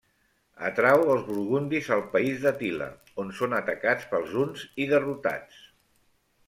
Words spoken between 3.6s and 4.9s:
atacats pels huns